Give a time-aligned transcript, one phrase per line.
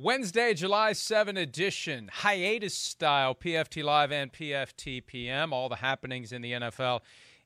[0.00, 5.52] Wednesday, July 7 edition, hiatus style, PFT Live and PFT PM.
[5.52, 7.00] All the happenings in the NFL,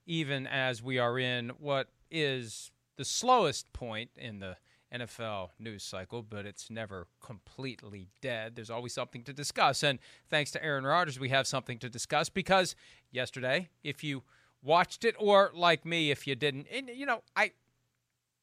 [0.04, 4.58] even as we are in what is the slowest point in the
[4.94, 8.54] NFL news cycle, but it's never completely dead.
[8.54, 9.82] There's always something to discuss.
[9.82, 12.76] And thanks to Aaron Rodgers, we have something to discuss because
[13.10, 14.24] yesterday, if you
[14.62, 17.52] watched it, or like me, if you didn't, and, you know, I,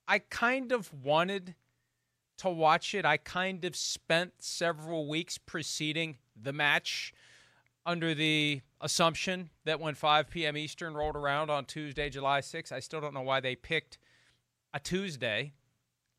[0.07, 1.53] I kind of wanted
[2.39, 3.05] to watch it.
[3.05, 7.13] I kind of spent several weeks preceding the match
[7.85, 10.57] under the assumption that when 5 p.m.
[10.57, 13.97] Eastern rolled around on Tuesday, July 6th, I still don't know why they picked
[14.73, 15.53] a Tuesday,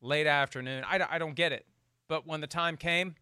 [0.01, 0.83] late afternoon.
[0.87, 1.65] I, I don't get it.
[2.07, 3.15] But when the time came,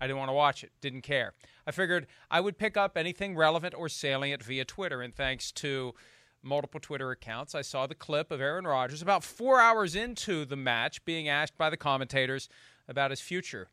[0.00, 1.34] I didn't want to watch it, didn't care.
[1.66, 5.02] I figured I would pick up anything relevant or salient via Twitter.
[5.02, 5.94] And thanks to
[6.44, 10.56] multiple Twitter accounts, I saw the clip of Aaron Rodgers about four hours into the
[10.56, 12.48] match being asked by the commentators
[12.88, 13.68] about his future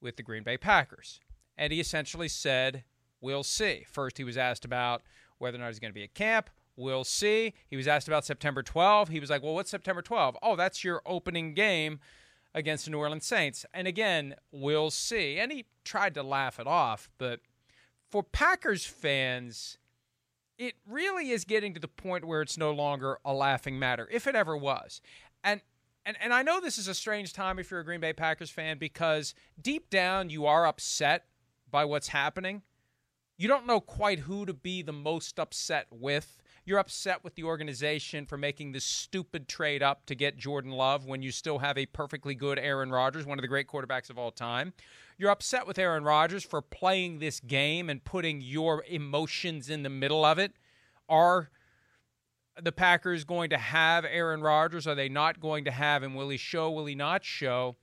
[0.00, 1.20] with the Green Bay Packers.
[1.56, 2.84] And he essentially said,
[3.20, 3.86] We'll see.
[3.90, 5.02] First, he was asked about
[5.38, 6.50] whether or not he's going to be at camp.
[6.76, 7.54] We'll see.
[7.66, 9.08] He was asked about September 12.
[9.08, 10.36] He was like, Well, what's September 12?
[10.42, 12.00] Oh, that's your opening game
[12.54, 13.64] against the New Orleans Saints.
[13.72, 15.38] And again, we'll see.
[15.38, 17.40] And he tried to laugh it off, but
[18.10, 19.78] for Packers fans,
[20.58, 24.26] it really is getting to the point where it's no longer a laughing matter, if
[24.26, 25.00] it ever was.
[25.42, 25.60] And
[26.06, 28.50] and and I know this is a strange time if you're a Green Bay Packers
[28.50, 31.24] fan because deep down you are upset
[31.70, 32.62] by what's happening.
[33.36, 36.40] You don't know quite who to be the most upset with.
[36.66, 41.04] You're upset with the organization for making this stupid trade up to get Jordan Love
[41.04, 44.18] when you still have a perfectly good Aaron Rodgers, one of the great quarterbacks of
[44.18, 44.72] all time.
[45.18, 49.90] You're upset with Aaron Rodgers for playing this game and putting your emotions in the
[49.90, 50.52] middle of it.
[51.06, 51.50] Are
[52.60, 54.86] the Packers going to have Aaron Rodgers?
[54.86, 56.14] Are they not going to have him?
[56.14, 56.70] Will he show?
[56.70, 57.76] Will he not show?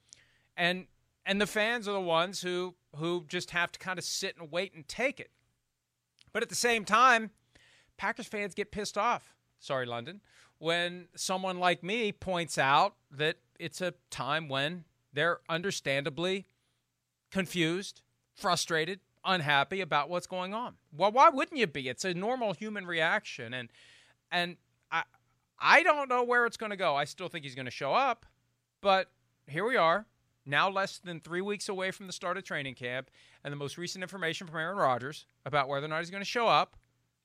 [0.58, 0.88] And
[1.24, 4.52] and the fans are the ones who who just have to kind of sit and
[4.52, 5.30] wait and take it.
[6.34, 7.30] But at the same time,
[8.02, 9.36] Packers fans get pissed off.
[9.60, 10.22] Sorry, London.
[10.58, 16.48] When someone like me points out that it's a time when they're understandably
[17.30, 18.02] confused,
[18.34, 20.78] frustrated, unhappy about what's going on.
[20.92, 21.90] Well, why wouldn't you be?
[21.90, 23.70] It's a normal human reaction and
[24.32, 24.58] and
[24.92, 25.04] I
[25.60, 26.96] I don't know where it's going to go.
[26.96, 28.26] I still think he's going to show up,
[28.82, 29.12] but
[29.46, 30.08] here we are,
[30.44, 33.12] now less than 3 weeks away from the start of training camp,
[33.44, 36.26] and the most recent information from Aaron Rodgers about whether or not he's going to
[36.26, 36.78] show up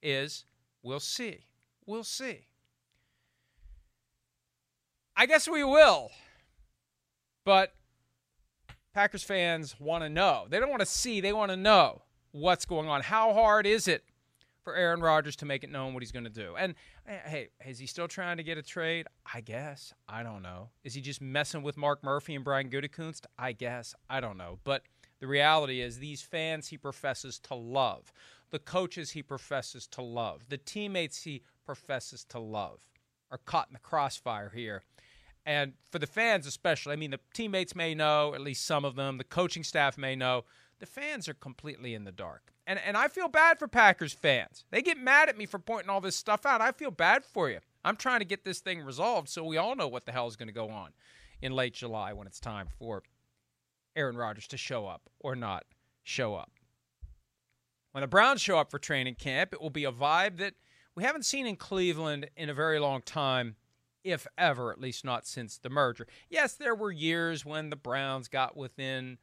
[0.02, 0.44] is
[0.86, 1.40] We'll see.
[1.84, 2.46] We'll see.
[5.16, 6.12] I guess we will.
[7.44, 7.74] But
[8.94, 10.46] Packers fans want to know.
[10.48, 13.02] They don't want to see, they want to know what's going on.
[13.02, 14.04] How hard is it
[14.62, 16.54] for Aaron Rodgers to make it known what he's going to do?
[16.56, 16.76] And
[17.08, 19.08] eh, hey, is he still trying to get a trade?
[19.34, 19.92] I guess.
[20.08, 20.68] I don't know.
[20.84, 23.22] Is he just messing with Mark Murphy and Brian Gutekunst?
[23.36, 23.92] I guess.
[24.08, 24.60] I don't know.
[24.62, 24.82] But
[25.18, 28.12] the reality is, these fans he professes to love
[28.50, 32.86] the coaches he professes to love, the teammates he professes to love
[33.30, 34.82] are caught in the crossfire here.
[35.44, 38.96] And for the fans, especially, I mean, the teammates may know, at least some of
[38.96, 40.44] them, the coaching staff may know.
[40.80, 42.52] The fans are completely in the dark.
[42.66, 44.64] And, and I feel bad for Packers fans.
[44.70, 46.60] They get mad at me for pointing all this stuff out.
[46.60, 47.60] I feel bad for you.
[47.84, 50.34] I'm trying to get this thing resolved so we all know what the hell is
[50.34, 50.90] going to go on
[51.40, 53.04] in late July when it's time for
[53.94, 55.64] Aaron Rodgers to show up or not
[56.02, 56.50] show up.
[57.96, 60.52] When the Browns show up for training camp, it will be a vibe that
[60.94, 63.56] we haven't seen in Cleveland in a very long time,
[64.04, 66.06] if ever, at least not since the merger.
[66.28, 69.16] Yes, there were years when the Browns got within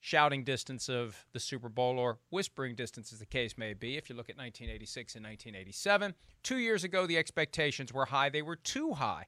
[0.00, 3.98] shouting distance of the Super Bowl or whispering distance, as the case may be.
[3.98, 8.30] If you look at 1986 and 1987, two years ago, the expectations were high.
[8.30, 9.26] They were too high.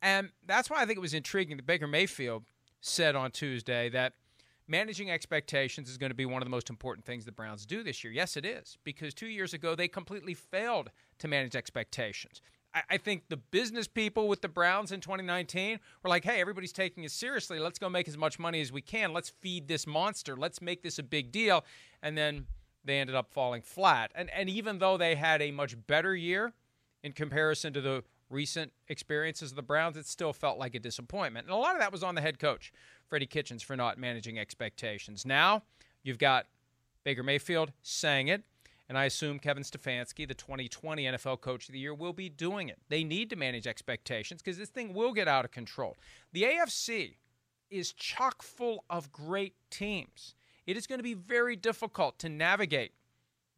[0.00, 2.44] And that's why I think it was intriguing that Baker Mayfield
[2.80, 4.12] said on Tuesday that
[4.72, 7.82] managing expectations is going to be one of the most important things the Browns do
[7.82, 8.12] this year.
[8.12, 12.40] Yes, it is, because two years ago they completely failed to manage expectations.
[12.74, 16.72] I, I think the business people with the Browns in 2019 were like, hey, everybody's
[16.72, 17.58] taking it seriously.
[17.58, 19.12] Let's go make as much money as we can.
[19.12, 20.36] Let's feed this monster.
[20.36, 21.66] Let's make this a big deal.
[22.02, 22.46] And then
[22.82, 24.10] they ended up falling flat.
[24.14, 26.54] And, and even though they had a much better year
[27.04, 31.46] in comparison to the recent experiences of the Browns, it still felt like a disappointment.
[31.46, 32.72] And a lot of that was on the head coach,
[33.06, 35.24] Freddie Kitchens, for not managing expectations.
[35.26, 35.62] Now
[36.02, 36.46] you've got
[37.04, 38.42] Baker Mayfield saying it,
[38.88, 42.68] and I assume Kevin Stefanski, the 2020 NFL Coach of the Year, will be doing
[42.68, 42.78] it.
[42.88, 45.96] They need to manage expectations because this thing will get out of control.
[46.32, 47.16] The AFC
[47.70, 50.34] is chock full of great teams.
[50.66, 52.92] It is going to be very difficult to navigate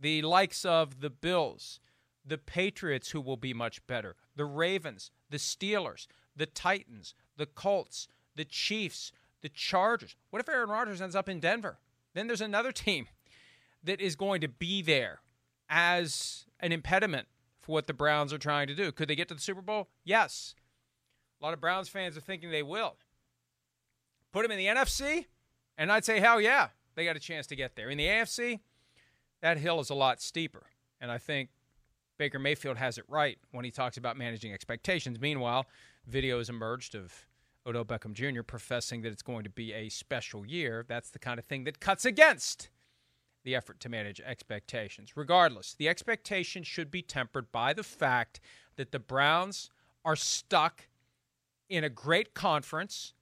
[0.00, 1.81] the likes of the Bills,
[2.25, 8.09] the Patriots, who will be much better, the Ravens, the Steelers, the Titans, the Colts,
[8.35, 9.12] the Chiefs,
[9.43, 10.17] the Chargers.
[10.31, 11.79] What if Aaron Rodgers ends up in Denver?
[12.15, 13.06] Then there's another team
[13.82, 15.21] that is going to be there
[15.69, 17.29] as an impediment
[17.61, 18.93] for what the Browns are trying to do.
[18.93, 19.88] Could they get to the Super Bowl?
[20.05, 20.55] Yes.
[21.41, 22.97] A lot of Browns fans are thinking they will.
[24.32, 25.27] Put them in the NFC,
[25.79, 27.88] and I'd say, hell yeah, they got a chance to get there.
[27.88, 28.61] In the AFC,
[29.41, 30.67] that hill is a lot steeper.
[31.00, 31.50] And I think
[32.19, 35.20] Baker Mayfield has it right when he talks about managing expectations.
[35.20, 35.66] Meanwhile,
[36.11, 37.26] videos emerged of
[37.66, 38.43] Odell Beckham Jr.
[38.43, 40.84] professing that it's going to be a special year.
[40.87, 42.69] That's the kind of thing that cuts against
[43.43, 45.16] the effort to manage expectations.
[45.16, 48.40] Regardless, the expectation should be tempered by the fact
[48.76, 49.70] that the Browns
[50.05, 50.88] are stuck
[51.69, 53.14] in a great conference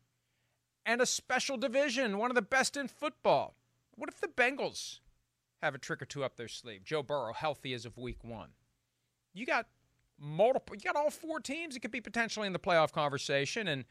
[0.85, 3.55] and a special division, one of the best in football.
[3.95, 5.01] What if the Bengals
[5.63, 6.85] have a trick or two up their sleeve?
[6.85, 8.51] Joe Burrow, healthy as of week one.
[9.35, 9.67] You got
[10.19, 13.69] multiple, you got all four teams that could be potentially in the playoff conversation.
[13.69, 13.85] And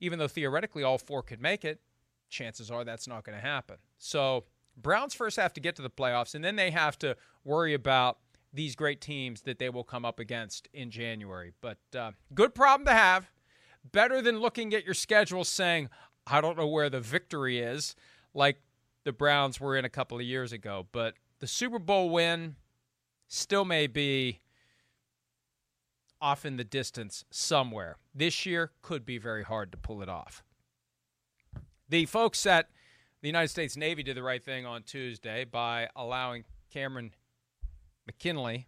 [0.00, 1.80] even though theoretically all four could make it,
[2.28, 3.76] chances are that's not going to happen.
[3.98, 4.44] So,
[4.76, 8.18] Browns first have to get to the playoffs, and then they have to worry about
[8.52, 11.52] these great teams that they will come up against in January.
[11.62, 13.30] But uh, good problem to have.
[13.90, 15.88] Better than looking at your schedule saying,
[16.26, 17.94] I don't know where the victory is,
[18.34, 18.58] like
[19.04, 20.86] the Browns were in a couple of years ago.
[20.92, 22.56] But the Super Bowl win
[23.28, 24.40] still may be
[26.20, 27.96] off in the distance somewhere.
[28.14, 30.42] This year could be very hard to pull it off.
[31.88, 32.68] The folks at
[33.22, 37.12] the United States Navy did the right thing on Tuesday by allowing Cameron
[38.06, 38.66] McKinley.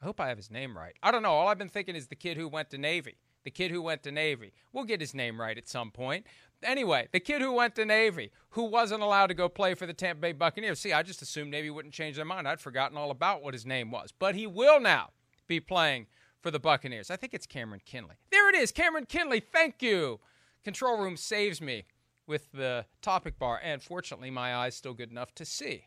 [0.00, 0.94] I hope I have his name right.
[1.02, 1.32] I don't know.
[1.32, 3.16] All I've been thinking is the kid who went to Navy.
[3.44, 4.52] The kid who went to Navy.
[4.72, 6.26] We'll get his name right at some point.
[6.62, 9.94] Anyway, the kid who went to Navy, who wasn't allowed to go play for the
[9.94, 10.80] Tampa Bay Buccaneers.
[10.80, 12.48] See, I just assumed Navy wouldn't change their mind.
[12.48, 14.12] I'd forgotten all about what his name was.
[14.18, 15.10] But he will now
[15.46, 16.06] be playing
[16.46, 17.10] for the Buccaneers.
[17.10, 18.14] I think it's Cameron Kinley.
[18.30, 19.40] There it is, Cameron Kinley.
[19.40, 20.20] Thank you.
[20.62, 21.86] Control room saves me
[22.28, 25.86] with the topic bar, and fortunately, my eyes still good enough to see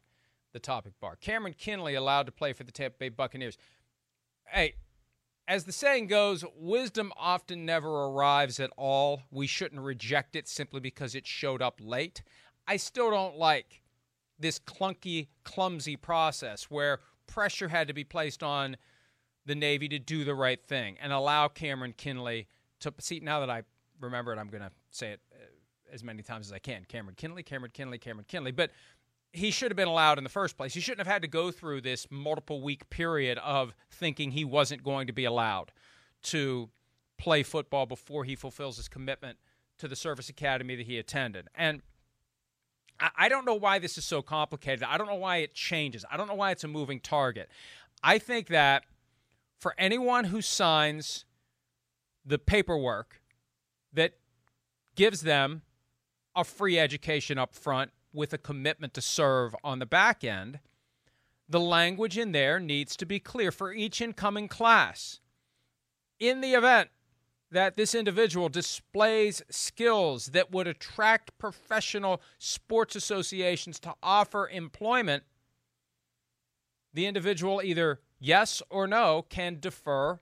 [0.51, 1.15] the topic bar.
[1.15, 3.57] Cameron Kinley allowed to play for the Tampa Bay Buccaneers.
[4.47, 4.73] Hey,
[5.47, 9.21] as the saying goes, wisdom often never arrives at all.
[9.31, 12.21] We shouldn't reject it simply because it showed up late.
[12.67, 13.81] I still don't like
[14.37, 18.75] this clunky, clumsy process where pressure had to be placed on
[19.49, 22.47] the Navy to do the right thing and allow Cameron Kinley
[22.79, 23.19] to see.
[23.19, 23.63] Now that I
[23.99, 25.43] remember it, I'm going to say it uh,
[25.91, 26.85] as many times as I can.
[26.87, 28.51] Cameron Kinley, Cameron Kinley, Cameron Kinley.
[28.51, 28.69] But
[29.33, 30.73] he should have been allowed in the first place.
[30.73, 34.83] He shouldn't have had to go through this multiple week period of thinking he wasn't
[34.83, 35.71] going to be allowed
[36.23, 36.69] to
[37.17, 39.39] play football before he fulfills his commitment
[39.79, 41.47] to the service academy that he attended.
[41.55, 41.81] And
[43.17, 44.83] I don't know why this is so complicated.
[44.83, 46.03] I don't know why it changes.
[46.11, 47.49] I don't know why it's a moving target.
[48.03, 48.83] I think that
[49.59, 51.25] for anyone who signs
[52.25, 53.21] the paperwork
[53.93, 54.13] that
[54.95, 55.61] gives them
[56.35, 60.59] a free education up front with a commitment to serve on the back end,
[61.47, 65.19] the language in there needs to be clear for each incoming class.
[66.19, 66.89] In the event
[67.51, 75.23] that this individual displays skills that would attract professional sports associations to offer employment,
[76.93, 80.19] the individual either yes or no can defer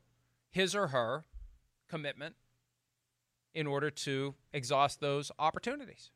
[0.49, 1.25] his or her
[1.87, 2.35] commitment
[3.53, 6.11] in order to exhaust those opportunities.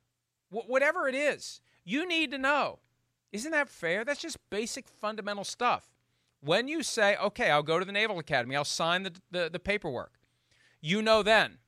[0.50, 2.80] Wh- whatever it is, you need to know.
[3.32, 4.04] Isn't that fair?
[4.04, 5.90] That's just basic fundamental stuff.
[6.42, 9.60] When you say, okay, I'll go to the Naval Academy, I'll sign the, the, the
[9.60, 10.14] paperwork,
[10.82, 11.60] you know then,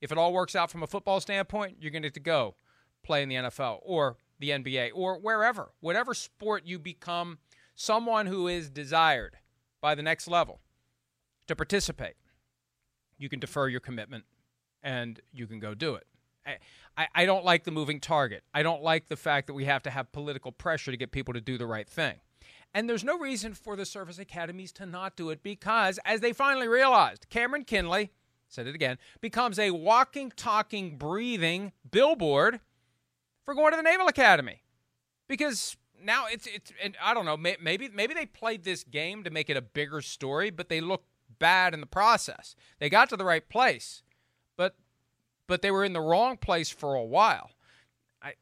[0.00, 2.56] if it all works out from a football standpoint, you're going to go
[3.02, 7.38] play in the NFL or the NBA or wherever, whatever sport you become
[7.74, 9.36] someone who is desired
[9.82, 10.60] by the next level
[11.48, 12.14] to participate,
[13.18, 14.24] you can defer your commitment
[14.82, 16.06] and you can go do it.
[16.96, 18.42] I, I don't like the moving target.
[18.54, 21.34] I don't like the fact that we have to have political pressure to get people
[21.34, 22.16] to do the right thing.
[22.74, 26.32] And there's no reason for the service academies to not do it because, as they
[26.32, 28.10] finally realized, Cameron Kinley,
[28.48, 32.60] said it again, becomes a walking, talking, breathing billboard
[33.44, 34.62] for going to the Naval Academy.
[35.28, 39.30] Because now it's it's and I don't know maybe maybe they played this game to
[39.30, 41.04] make it a bigger story, but they look
[41.38, 42.54] bad in the process.
[42.78, 44.02] They got to the right place,
[44.56, 44.76] but
[45.46, 47.50] but they were in the wrong place for a while.
[48.22, 48.34] I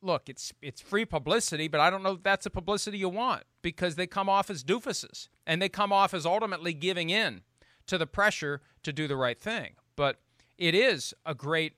[0.00, 3.44] look, it's it's free publicity, but I don't know if that's the publicity you want
[3.62, 7.42] because they come off as doofuses and they come off as ultimately giving in
[7.86, 9.74] to the pressure to do the right thing.
[9.96, 10.20] But
[10.58, 11.74] it is a great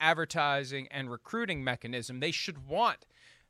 [0.00, 2.20] advertising and recruiting mechanism.
[2.20, 3.06] They should want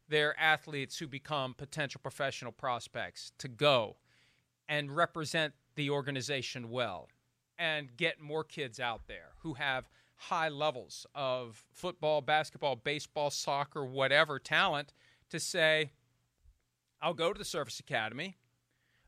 [0.08, 3.96] their athletes who become potential professional prospects to go
[4.68, 7.08] and represent the organization well
[7.58, 13.84] and get more kids out there who have high levels of football, basketball, baseball, soccer,
[13.84, 14.92] whatever talent
[15.30, 15.92] to say,
[17.00, 18.36] I'll go to the Service Academy.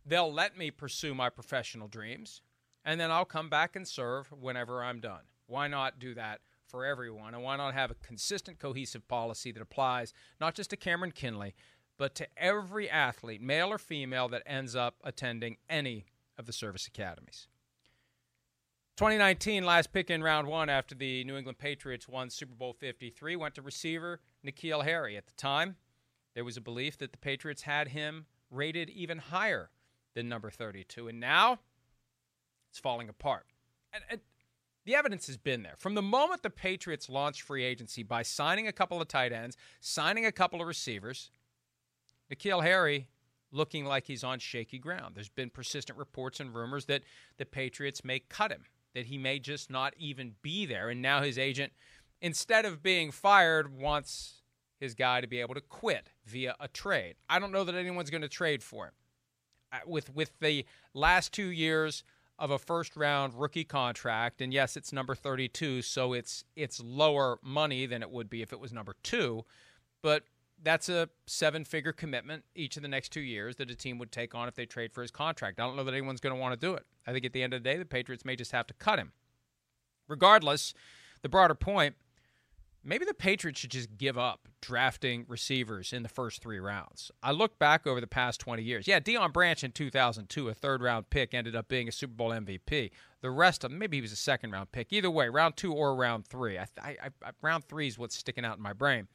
[0.06, 2.42] They'll let me pursue my professional dreams,
[2.84, 5.22] and then I'll come back and serve whenever I'm done.
[5.46, 6.40] Why not do that
[6.70, 7.34] for everyone?
[7.34, 11.54] And why not have a consistent, cohesive policy that applies not just to Cameron Kinley,
[11.98, 16.06] but to every athlete, male or female, that ends up attending any
[16.38, 17.48] of the service academies?
[18.96, 23.34] 2019, last pick in round one after the New England Patriots won Super Bowl 53,
[23.34, 25.16] went to receiver N'Keal Harry.
[25.16, 25.76] At the time,
[26.34, 29.70] there was a belief that the Patriots had him rated even higher
[30.14, 31.08] than number 32.
[31.08, 31.60] And now
[32.68, 33.46] it's falling apart.
[33.92, 34.20] And, and
[34.84, 35.74] the evidence has been there.
[35.76, 39.56] From the moment the Patriots launched free agency by signing a couple of tight ends,
[39.80, 41.30] signing a couple of receivers,
[42.32, 43.08] N'Keal Harry
[43.52, 45.14] looking like he's on shaky ground.
[45.14, 47.02] There's been persistent reports and rumors that
[47.36, 50.88] the Patriots may cut him, that he may just not even be there.
[50.88, 51.72] And now his agent,
[52.20, 54.42] instead of being fired, wants
[54.78, 57.16] his guy to be able to quit via a trade.
[57.28, 58.92] I don't know that anyone's going to trade for him.
[59.72, 62.02] Uh, with with the last two years
[62.40, 67.38] of a first round rookie contract, and yes, it's number 32, so it's it's lower
[67.42, 69.44] money than it would be if it was number two,
[70.02, 70.24] but
[70.62, 74.10] that's a seven figure commitment each of the next two years that a team would
[74.10, 75.60] take on if they trade for his contract.
[75.60, 76.84] I don't know that anyone's going to want to do it.
[77.06, 78.98] I think at the end of the day, the Patriots may just have to cut
[78.98, 79.12] him.
[80.08, 80.74] Regardless,
[81.22, 81.94] the broader point
[82.82, 87.10] maybe the Patriots should just give up drafting receivers in the first three rounds.
[87.22, 88.86] I look back over the past 20 years.
[88.86, 92.30] Yeah, Deion Branch in 2002, a third round pick, ended up being a Super Bowl
[92.30, 92.90] MVP.
[93.20, 94.92] The rest of them, maybe he was a second round pick.
[94.92, 96.58] Either way, round two or round three.
[96.58, 99.08] I, I, I, round three is what's sticking out in my brain.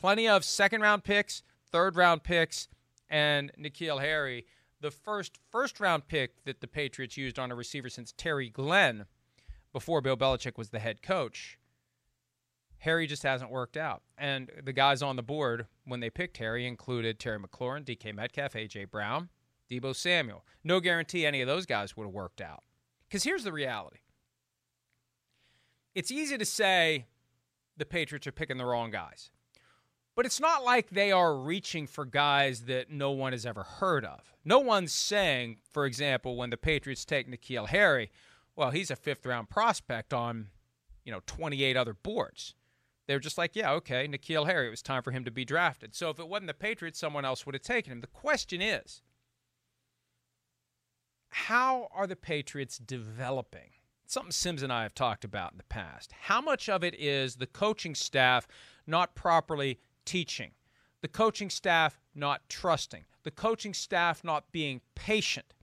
[0.00, 2.68] Plenty of second round picks, third round picks,
[3.08, 4.46] and N'Keal Harry.
[4.80, 9.06] The first first round pick that the Patriots used on a receiver since Terry Glenn
[9.72, 11.58] before Bill Belichick was the head coach
[12.84, 14.02] Harry just hasn't worked out.
[14.18, 18.54] And the guys on the board when they picked Harry included Terry McLaurin, DK Metcalf,
[18.54, 18.84] A.J.
[18.84, 19.30] Brown,
[19.70, 20.44] Deebo Samuel.
[20.62, 22.62] No guarantee any of those guys would have worked out.
[23.08, 24.00] Because here's the reality
[25.94, 27.06] it's easy to say
[27.76, 29.30] the Patriots are picking the wrong guys.
[30.14, 34.04] But it's not like they are reaching for guys that no one has ever heard
[34.04, 34.34] of.
[34.44, 38.10] No one's saying, for example, when the Patriots take N'Keal Harry,
[38.54, 40.48] well, he's a fifth round prospect on,
[41.02, 42.54] you know, 28 other boards.
[43.06, 45.44] They were just like, yeah, okay, N'Keal Harry, it was time for him to be
[45.44, 45.94] drafted.
[45.94, 48.00] So if it wasn't the Patriots, someone else would have taken him.
[48.00, 49.02] The question is,
[51.28, 53.70] how are the Patriots developing?
[54.06, 56.12] Something Sims and I have talked about in the past.
[56.12, 58.46] How much of it is the coaching staff
[58.86, 60.52] not properly teaching,
[61.00, 65.54] the coaching staff not trusting, the coaching staff not being patient,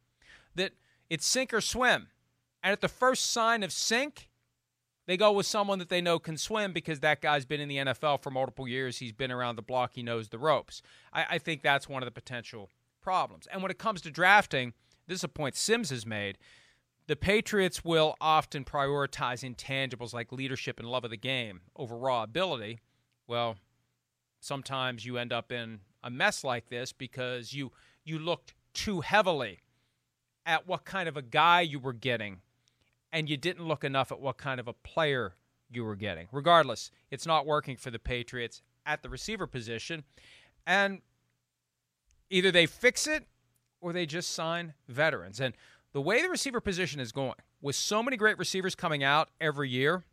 [0.56, 0.74] that
[1.10, 2.08] it's sink or swim.
[2.64, 4.28] And at the first sign of sink,
[5.12, 7.76] they go with someone that they know can swim because that guy's been in the
[7.76, 9.00] NFL for multiple years.
[9.00, 9.92] He's been around the block.
[9.94, 10.82] He knows the ropes.
[11.12, 12.70] I, I think that's one of the potential
[13.02, 13.46] problems.
[13.52, 14.72] And when it comes to drafting,
[15.08, 16.38] this is a point Sims has made.
[17.08, 22.24] The Patriots will often prioritize intangibles like leadership and love of the game over raw
[22.24, 22.80] ability.
[23.28, 23.58] Well,
[24.40, 27.74] sometimes you end up in a mess like this because you
[28.06, 29.60] you looked too heavily
[30.46, 32.40] at what kind of a guy you were getting
[33.12, 35.36] and you didn't look enough at what kind of a player
[35.70, 36.28] you were getting.
[36.32, 40.04] Regardless, it's not working for the Patriots at the receiver position.
[40.66, 41.02] And
[42.30, 43.26] either they fix it
[43.80, 45.40] or they just sign veterans.
[45.40, 45.54] And
[45.94, 49.70] the way the receiver position is going, with so many great receivers coming out every
[49.70, 50.04] year,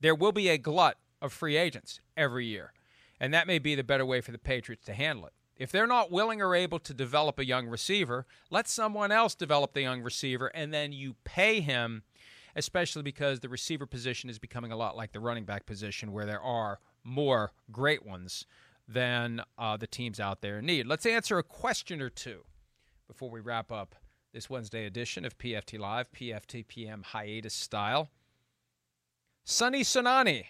[0.00, 2.72] there will be a glut of free agents every year.
[3.20, 5.32] And that may be the better way for the Patriots to handle it.
[5.62, 9.74] If they're not willing or able to develop a young receiver, let someone else develop
[9.74, 12.02] the young receiver and then you pay him,
[12.56, 16.26] especially because the receiver position is becoming a lot like the running back position where
[16.26, 18.44] there are more great ones
[18.88, 20.88] than uh, the teams out there need.
[20.88, 22.42] Let's answer a question or two
[23.06, 23.94] before we wrap up
[24.32, 28.10] this Wednesday edition of PFT Live, PFT PM hiatus style.
[29.44, 30.46] Sunny Sonani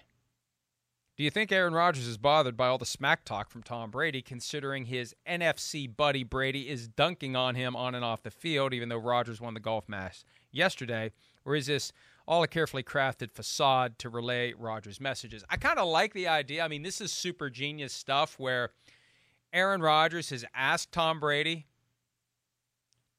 [1.16, 4.22] Do you think Aaron Rodgers is bothered by all the smack talk from Tom Brady,
[4.22, 8.88] considering his NFC buddy Brady is dunking on him on and off the field, even
[8.88, 11.12] though Rodgers won the golf match yesterday?
[11.44, 11.92] Or is this
[12.26, 15.44] all a carefully crafted facade to relay Rodgers' messages?
[15.50, 16.64] I kind of like the idea.
[16.64, 18.70] I mean, this is super genius stuff where
[19.52, 21.66] Aaron Rodgers has asked Tom Brady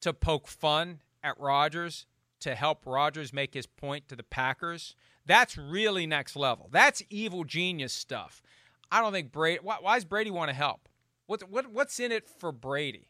[0.00, 2.06] to poke fun at Rodgers
[2.40, 4.96] to help Rodgers make his point to the Packers.
[5.26, 6.68] That's really next level.
[6.70, 8.42] That's evil genius stuff.
[8.90, 9.60] I don't think Brady.
[9.62, 10.88] Why, why does Brady want to help?
[11.26, 13.08] What, what what's in it for Brady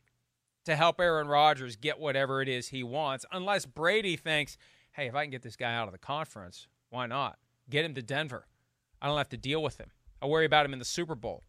[0.64, 3.26] to help Aaron Rodgers get whatever it is he wants?
[3.32, 4.56] Unless Brady thinks,
[4.92, 7.38] hey, if I can get this guy out of the conference, why not?
[7.68, 8.46] Get him to Denver.
[9.02, 9.90] I don't have to deal with him.
[10.22, 11.42] I worry about him in the Super Bowl.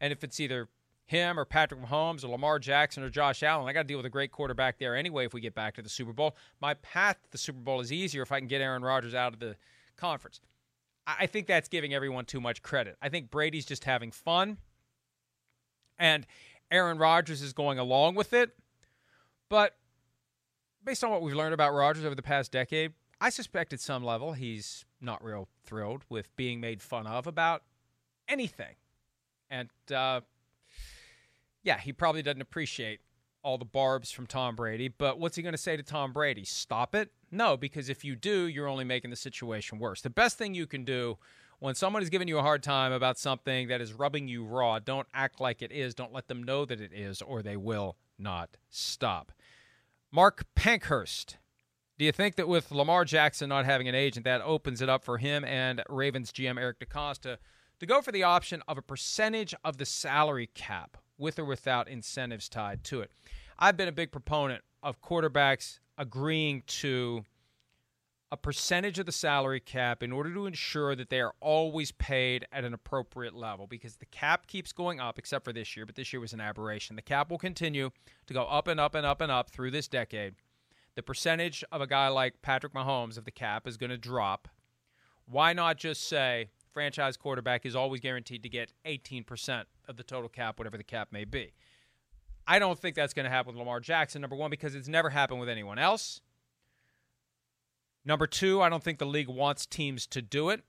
[0.00, 0.68] And if it's either
[1.06, 3.68] him or Patrick Mahomes or Lamar Jackson or Josh Allen.
[3.68, 5.82] I got to deal with a great quarterback there anyway if we get back to
[5.82, 6.36] the Super Bowl.
[6.60, 9.34] My path to the Super Bowl is easier if I can get Aaron Rodgers out
[9.34, 9.56] of the
[9.96, 10.40] conference.
[11.06, 12.96] I think that's giving everyone too much credit.
[13.02, 14.56] I think Brady's just having fun,
[15.98, 16.26] and
[16.70, 18.56] Aaron Rodgers is going along with it.
[19.50, 19.76] But
[20.82, 24.02] based on what we've learned about Rodgers over the past decade, I suspect at some
[24.02, 27.62] level he's not real thrilled with being made fun of about
[28.28, 28.74] anything.
[29.50, 30.22] And uh,
[31.62, 33.00] yeah, he probably doesn't appreciate
[33.44, 36.44] all the barbs from Tom Brady, but what's he going to say to Tom Brady?
[36.44, 37.10] Stop it?
[37.30, 40.00] No, because if you do, you're only making the situation worse.
[40.00, 41.18] The best thing you can do
[41.60, 44.78] when someone is giving you a hard time about something that is rubbing you raw,
[44.78, 45.94] don't act like it is.
[45.94, 49.32] Don't let them know that it is, or they will not stop.
[50.10, 51.36] Mark Pankhurst.
[51.96, 55.04] Do you think that with Lamar Jackson not having an agent, that opens it up
[55.04, 57.36] for him and Ravens GM Eric DeCosta
[57.78, 60.96] to go for the option of a percentage of the salary cap?
[61.18, 63.10] With or without incentives tied to it.
[63.58, 67.24] I've been a big proponent of quarterbacks agreeing to
[68.32, 72.44] a percentage of the salary cap in order to ensure that they are always paid
[72.50, 75.94] at an appropriate level because the cap keeps going up, except for this year, but
[75.94, 76.96] this year was an aberration.
[76.96, 77.90] The cap will continue
[78.26, 80.34] to go up and up and up and up through this decade.
[80.96, 84.48] The percentage of a guy like Patrick Mahomes of the cap is going to drop.
[85.26, 90.28] Why not just say franchise quarterback is always guaranteed to get 18% of the total
[90.28, 91.52] cap, whatever the cap may be.
[92.46, 95.10] I don't think that's going to happen with Lamar Jackson, number one, because it's never
[95.10, 96.20] happened with anyone else.
[98.04, 100.62] Number two, I don't think the league wants teams to do it.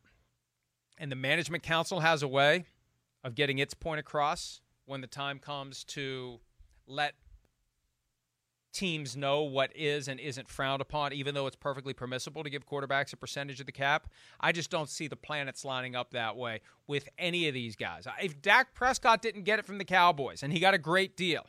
[0.97, 2.65] And the management council has a way
[3.23, 6.39] of getting its point across when the time comes to
[6.87, 7.15] let
[8.75, 12.67] teams know what is and isn't frowned upon, even though it's perfectly permissible to give
[12.67, 14.07] quarterbacks a percentage of the cap.
[14.39, 18.05] I just don't see the planets lining up that way with any of these guys.
[18.21, 21.45] If Dak Prescott didn't get it from the Cowboys, and he got a great deal,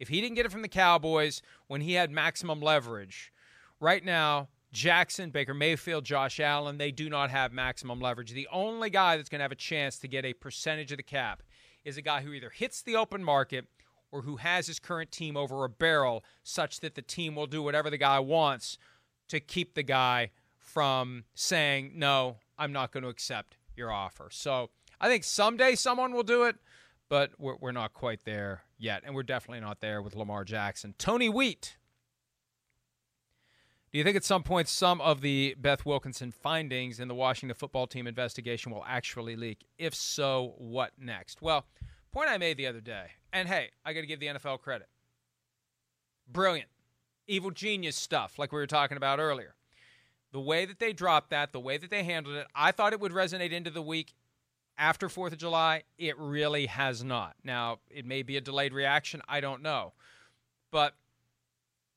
[0.00, 3.32] if he didn't get it from the Cowboys when he had maximum leverage,
[3.78, 8.32] right now, Jackson, Baker Mayfield, Josh Allen, they do not have maximum leverage.
[8.32, 11.02] The only guy that's going to have a chance to get a percentage of the
[11.02, 11.42] cap
[11.84, 13.66] is a guy who either hits the open market–
[14.12, 17.62] or who has his current team over a barrel such that the team will do
[17.62, 18.78] whatever the guy wants
[19.28, 24.28] to keep the guy from saying, no, I'm not going to accept your offer.
[24.30, 24.70] So
[25.00, 26.56] I think someday someone will do it,
[27.08, 29.02] but we're, we're not quite there yet.
[29.04, 30.94] And we're definitely not there with Lamar Jackson.
[30.98, 31.76] Tony Wheat.
[33.90, 37.54] Do you think at some point some of the Beth Wilkinson findings in the Washington
[37.54, 39.66] football team investigation will actually leak?
[39.76, 41.42] If so, what next?
[41.42, 41.66] Well,
[42.12, 44.88] point I made the other day and hey, I got to give the NFL credit.
[46.30, 46.68] Brilliant.
[47.26, 49.54] Evil genius stuff, like we were talking about earlier.
[50.32, 53.00] The way that they dropped that, the way that they handled it, I thought it
[53.00, 54.14] would resonate into the week
[54.78, 55.82] after 4th of July.
[55.98, 57.34] It really has not.
[57.44, 59.20] Now, it may be a delayed reaction.
[59.28, 59.92] I don't know.
[60.70, 60.94] But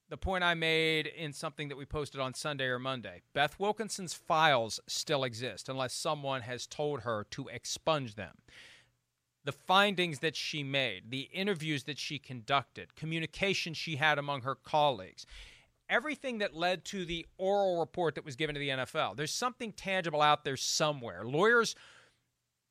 [0.09, 4.13] the point I made in something that we posted on Sunday or Monday Beth Wilkinson's
[4.13, 8.35] files still exist unless someone has told her to expunge them
[9.45, 14.55] the findings that she made, the interviews that she conducted, communication she had among her
[14.55, 15.25] colleagues,
[15.87, 19.15] everything that led to the oral report that was given to the NFL.
[19.15, 21.23] There's something tangible out there somewhere.
[21.23, 21.75] Lawyers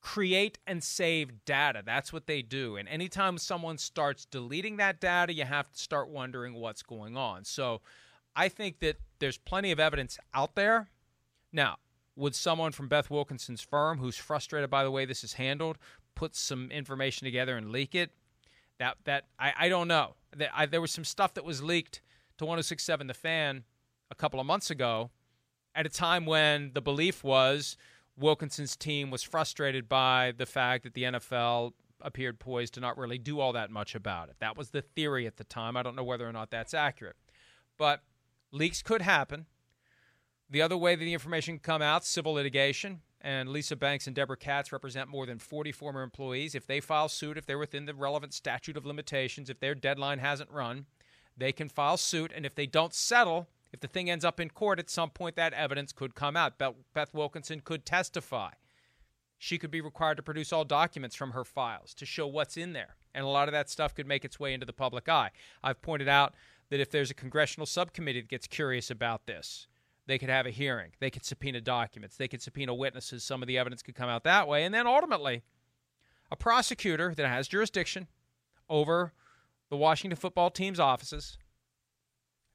[0.00, 1.82] create and save data.
[1.84, 2.76] That's what they do.
[2.76, 7.44] And anytime someone starts deleting that data, you have to start wondering what's going on.
[7.44, 7.80] So
[8.36, 10.88] I think that there's plenty of evidence out there.
[11.52, 11.76] Now,
[12.16, 15.78] would someone from Beth Wilkinson's firm, who's frustrated by the way this is handled,
[16.14, 18.10] put some information together and leak it.
[18.78, 20.14] That that I, I don't know.
[20.36, 22.00] That I, there was some stuff that was leaked
[22.38, 23.64] to 1067 The Fan
[24.10, 25.10] a couple of months ago,
[25.74, 27.76] at a time when the belief was
[28.16, 33.18] Wilkinson's team was frustrated by the fact that the NFL appeared poised to not really
[33.18, 34.36] do all that much about it.
[34.38, 35.76] That was the theory at the time.
[35.76, 37.16] I don't know whether or not that's accurate,
[37.78, 38.02] but
[38.52, 39.46] leaks could happen.
[40.50, 44.36] The other way that the information come out, civil litigation, and Lisa Banks and Deborah
[44.36, 46.54] Katz represent more than 40 former employees.
[46.54, 50.18] If they file suit, if they're within the relevant statute of limitations, if their deadline
[50.18, 50.84] hasn't run,
[51.34, 52.30] they can file suit.
[52.36, 55.36] And if they don't settle, if the thing ends up in court at some point,
[55.36, 56.58] that evidence could come out.
[56.58, 58.50] Beth Wilkinson could testify.
[59.38, 62.74] She could be required to produce all documents from her files to show what's in
[62.74, 62.96] there.
[63.14, 65.30] And a lot of that stuff could make its way into the public eye.
[65.62, 66.34] I've pointed out
[66.68, 69.66] that if there's a congressional subcommittee that gets curious about this,
[70.06, 70.92] they could have a hearing.
[71.00, 72.16] They could subpoena documents.
[72.16, 73.24] They could subpoena witnesses.
[73.24, 74.64] Some of the evidence could come out that way.
[74.64, 75.42] And then ultimately,
[76.30, 78.08] a prosecutor that has jurisdiction
[78.68, 79.12] over
[79.70, 81.38] the Washington football team's offices,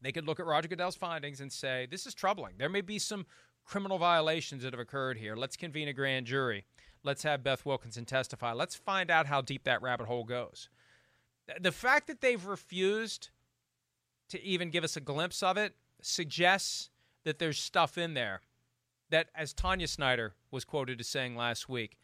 [0.02, 2.54] they could look at Roger Goodell's findings and say, this is troubling.
[2.58, 3.26] There may be some
[3.66, 5.36] criminal violations that have occurred here.
[5.36, 6.66] Let's convene a grand jury.
[7.04, 8.54] Let's have Beth Wilkinson testify.
[8.54, 10.70] Let's find out how deep that rabbit hole goes.
[11.60, 13.30] The fact that they've refused
[14.30, 16.90] to even give us a glimpse of it suggests
[17.24, 18.42] that there's stuff in there
[19.10, 21.98] that, as Tanya Snyder was quoted as saying last week,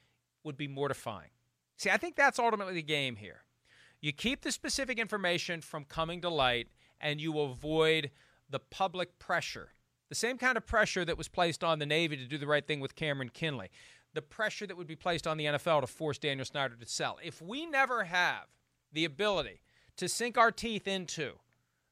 [0.43, 1.29] would be mortifying.
[1.77, 3.41] See, I think that's ultimately the game here.
[4.01, 6.67] You keep the specific information from coming to light
[7.01, 8.11] and you avoid
[8.49, 9.69] the public pressure.
[10.09, 12.65] The same kind of pressure that was placed on the Navy to do the right
[12.65, 13.69] thing with Cameron Kinley.
[14.13, 17.17] The pressure that would be placed on the NFL to force Daniel Snyder to sell.
[17.23, 18.45] If we never have
[18.93, 19.61] the ability
[19.97, 21.33] to sink our teeth into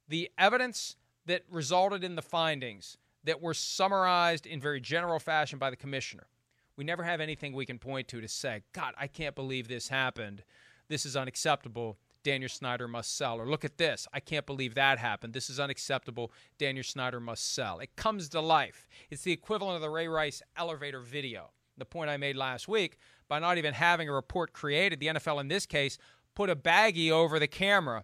[0.07, 5.69] the evidence that resulted in the findings that were summarized in very general fashion by
[5.69, 6.27] the commissioner.
[6.75, 9.89] We never have anything we can point to to say, God, I can't believe this
[9.89, 10.43] happened.
[10.89, 11.97] This is unacceptable.
[12.23, 13.39] Daniel Snyder must sell.
[13.39, 14.07] Or look at this.
[14.13, 15.33] I can't believe that happened.
[15.33, 16.31] This is unacceptable.
[16.57, 17.79] Daniel Snyder must sell.
[17.79, 18.87] It comes to life.
[19.09, 21.51] It's the equivalent of the Ray Rice elevator video.
[21.77, 25.41] The point I made last week by not even having a report created, the NFL
[25.41, 25.97] in this case
[26.35, 28.03] put a baggie over the camera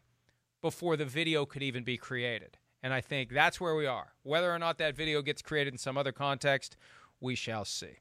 [0.61, 2.57] before the video could even be created.
[2.81, 4.13] And I think that's where we are.
[4.23, 6.77] Whether or not that video gets created in some other context,
[7.19, 7.97] we shall see.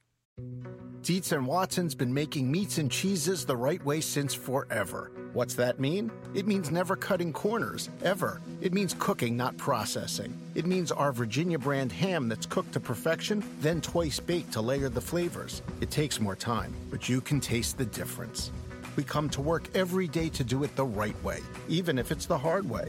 [1.03, 5.12] Dietz and Watson's been making meats and cheeses the right way since forever.
[5.33, 6.11] What's that mean?
[6.35, 8.41] It means never cutting corners, ever.
[8.61, 10.37] It means cooking, not processing.
[10.55, 14.88] It means our Virginia brand ham that's cooked to perfection, then twice baked to layer
[14.88, 15.62] the flavors.
[15.81, 18.51] It takes more time, but you can taste the difference.
[18.97, 22.27] We come to work every day to do it the right way, even if it's
[22.27, 22.88] the hard way.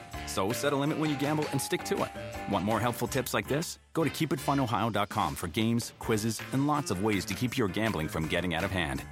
[0.31, 2.11] So set a limit when you gamble and stick to it.
[2.53, 3.79] Want more helpful tips like this?
[3.93, 8.27] Go to keepitfunohio.com for games, quizzes, and lots of ways to keep your gambling from
[8.27, 9.03] getting out of hand.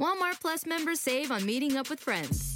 [0.00, 2.55] Walmart Plus members save on meeting up with friends.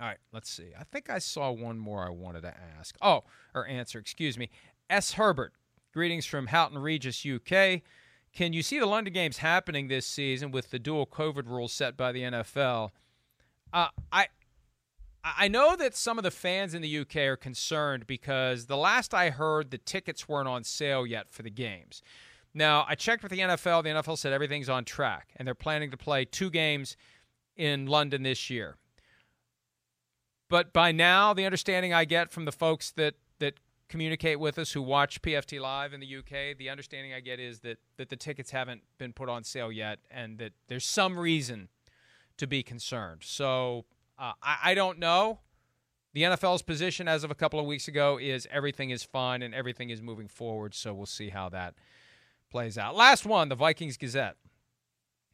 [0.00, 0.72] All right, let's see.
[0.78, 2.96] I think I saw one more I wanted to ask.
[3.00, 4.50] Oh, or answer, excuse me.
[4.90, 5.12] S.
[5.12, 5.52] Herbert,
[5.92, 7.82] greetings from Houghton Regis, UK.
[8.32, 11.96] Can you see the London games happening this season with the dual COVID rules set
[11.96, 12.90] by the NFL?
[13.72, 14.26] Uh, I
[15.24, 19.14] I know that some of the fans in the UK are concerned because the last
[19.14, 22.02] I heard, the tickets weren't on sale yet for the games.
[22.52, 23.84] Now, I checked with the NFL.
[23.84, 26.96] The NFL said everything's on track, and they're planning to play two games
[27.56, 28.76] in London this year.
[30.48, 33.54] But by now, the understanding I get from the folks that that
[33.88, 37.60] communicate with us who watch PFT live in the UK, the understanding I get is
[37.60, 41.68] that that the tickets haven't been put on sale yet, and that there's some reason
[42.36, 43.22] to be concerned.
[43.24, 43.84] So
[44.18, 45.40] uh, I, I don't know.
[46.12, 49.52] The NFL's position as of a couple of weeks ago is everything is fine and
[49.52, 50.72] everything is moving forward.
[50.74, 51.74] So we'll see how that
[52.50, 52.94] plays out.
[52.94, 54.36] Last one, the Vikings Gazette.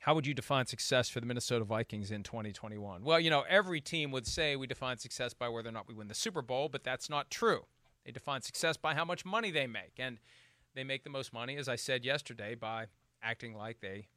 [0.01, 3.05] How would you define success for the Minnesota Vikings in 2021?
[3.05, 5.93] Well, you know, every team would say we define success by whether or not we
[5.93, 7.67] win the Super Bowl, but that's not true.
[8.07, 9.93] They define success by how much money they make.
[9.99, 10.19] And
[10.75, 12.87] they make the most money, as I said yesterday, by
[13.23, 14.09] acting like they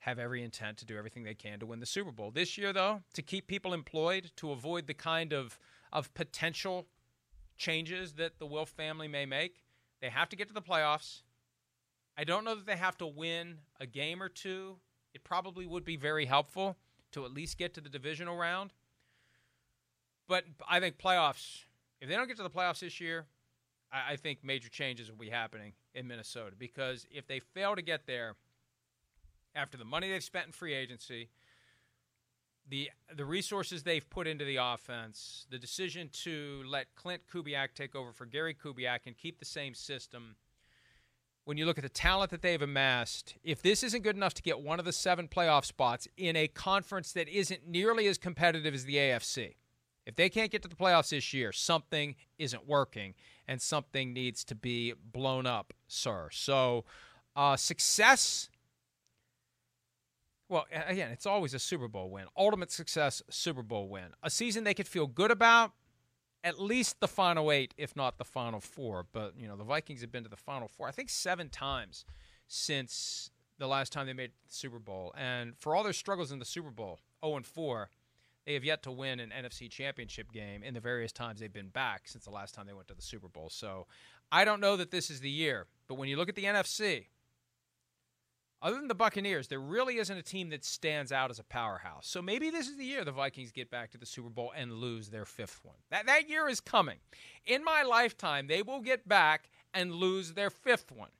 [0.00, 2.32] have every intent to do everything they can to win the Super Bowl.
[2.32, 5.60] This year, though, to keep people employed, to avoid the kind of,
[5.92, 6.88] of potential
[7.56, 9.62] changes that the Wilf family may make,
[10.00, 11.22] they have to get to the playoffs.
[12.18, 14.78] I don't know that they have to win a game or two
[15.14, 16.76] it probably would be very helpful
[17.12, 18.72] to at least get to the divisional round.
[20.26, 21.64] But I think playoffs,
[22.00, 23.26] if they don't get to the playoffs this year,
[23.92, 27.82] I, I think major changes will be happening in Minnesota because if they fail to
[27.82, 28.34] get there
[29.54, 31.28] after the money they've spent in free agency,
[32.68, 37.94] the the resources they've put into the offense, the decision to let Klint Kubiak take
[37.94, 40.36] over for Gary Kubiak and keep the same system.
[41.44, 44.42] When you look at the talent that they've amassed, if this isn't good enough to
[44.42, 48.72] get one of the seven playoff spots in a conference that isn't nearly as competitive
[48.72, 49.56] as the AFC,
[50.06, 53.14] if they can't get to the playoffs this year, something isn't working
[53.46, 56.28] and something needs to be blown up, sir.
[56.32, 56.84] So,
[57.36, 58.48] uh, success
[60.48, 62.26] well, again, it's always a Super Bowl win.
[62.36, 64.14] Ultimate success, Super Bowl win.
[64.22, 65.72] A season they could feel good about,
[66.44, 69.06] at least the final eight, if not the final four.
[69.10, 72.04] But, you know, the Vikings have been to the final four, I think seven times
[72.46, 75.14] since the last time they made the Super Bowl.
[75.16, 77.88] And for all their struggles in the Super Bowl, 0 and 4,
[78.44, 81.68] they have yet to win an NFC championship game in the various times they've been
[81.68, 83.48] back since the last time they went to the Super Bowl.
[83.48, 83.86] So
[84.30, 85.66] I don't know that this is the year.
[85.88, 87.06] But when you look at the NFC,
[88.64, 92.06] other than the Buccaneers, there really isn't a team that stands out as a powerhouse.
[92.08, 94.72] So maybe this is the year the Vikings get back to the Super Bowl and
[94.72, 95.76] lose their fifth one.
[95.90, 96.96] That that year is coming.
[97.44, 101.10] In my lifetime, they will get back and lose their fifth one.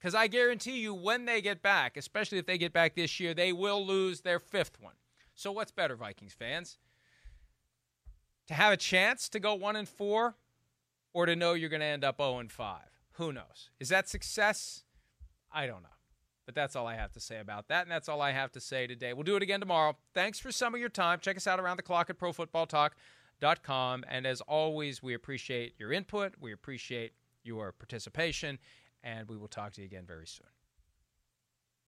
[0.00, 3.34] Cuz I guarantee you when they get back, especially if they get back this year,
[3.34, 4.94] they will lose their fifth one.
[5.34, 6.78] So what's better, Vikings fans?
[8.46, 10.36] To have a chance to go 1 and 4
[11.12, 12.80] or to know you're going to end up 0 and 5?
[13.14, 13.70] Who knows?
[13.80, 14.84] Is that success?
[15.52, 15.97] I don't know.
[16.48, 17.82] But that's all I have to say about that.
[17.82, 19.12] And that's all I have to say today.
[19.12, 19.98] We'll do it again tomorrow.
[20.14, 21.18] Thanks for some of your time.
[21.20, 24.04] Check us out around the clock at profootballtalk.com.
[24.08, 27.12] And as always, we appreciate your input, we appreciate
[27.44, 28.58] your participation,
[29.04, 30.46] and we will talk to you again very soon.